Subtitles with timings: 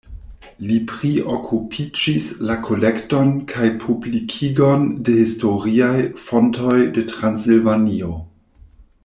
[0.69, 8.11] Li priokupiĝis la kolekton kaj publikigon de historiaj fontoj de Transilvanio.